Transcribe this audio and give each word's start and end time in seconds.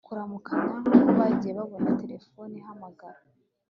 kuramukanya 0.05 0.75
ko 1.03 1.09
bagiye 1.17 1.53
babona 1.59 1.97
Telephone 2.01 2.53
ihamagara 2.61 3.19